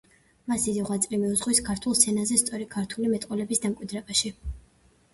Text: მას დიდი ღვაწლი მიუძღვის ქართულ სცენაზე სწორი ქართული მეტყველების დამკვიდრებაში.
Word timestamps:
მას 0.51 0.63
დიდი 0.69 0.85
ღვაწლი 0.87 1.19
მიუძღვის 1.25 1.61
ქართულ 1.69 1.97
სცენაზე 2.01 2.41
სწორი 2.45 2.69
ქართული 2.75 3.15
მეტყველების 3.15 3.65
დამკვიდრებაში. 3.69 4.37